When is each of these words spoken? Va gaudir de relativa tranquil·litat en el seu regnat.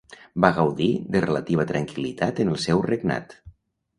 Va 0.43 0.49
gaudir 0.59 0.87
de 1.15 1.21
relativa 1.25 1.67
tranquil·litat 1.73 2.41
en 2.45 2.51
el 2.53 2.57
seu 2.65 2.81
regnat. 2.87 3.37